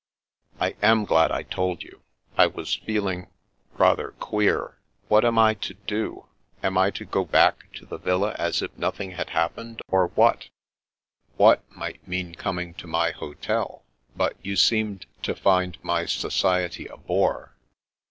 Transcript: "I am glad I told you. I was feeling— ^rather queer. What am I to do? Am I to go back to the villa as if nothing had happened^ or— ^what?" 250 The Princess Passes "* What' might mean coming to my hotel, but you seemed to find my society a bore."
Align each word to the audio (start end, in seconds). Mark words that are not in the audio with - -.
"I 0.59 0.75
am 0.81 1.05
glad 1.05 1.31
I 1.31 1.43
told 1.43 1.83
you. 1.83 2.01
I 2.35 2.47
was 2.47 2.73
feeling— 2.73 3.27
^rather 3.77 4.17
queer. 4.17 4.79
What 5.09 5.23
am 5.23 5.37
I 5.37 5.53
to 5.53 5.75
do? 5.75 6.25
Am 6.63 6.75
I 6.75 6.89
to 6.89 7.05
go 7.05 7.23
back 7.23 7.71
to 7.73 7.85
the 7.85 7.99
villa 7.99 8.35
as 8.39 8.63
if 8.63 8.75
nothing 8.79 9.11
had 9.11 9.27
happened^ 9.27 9.81
or— 9.89 10.09
^what?" 10.09 10.15
250 10.17 10.51
The 10.57 11.37
Princess 11.37 11.37
Passes 11.37 11.37
"* 11.37 11.37
What' 11.37 11.75
might 11.77 12.07
mean 12.07 12.33
coming 12.33 12.73
to 12.73 12.87
my 12.87 13.11
hotel, 13.11 13.83
but 14.15 14.37
you 14.41 14.55
seemed 14.55 15.05
to 15.21 15.35
find 15.35 15.77
my 15.83 16.07
society 16.07 16.87
a 16.87 16.97
bore." 16.97 17.55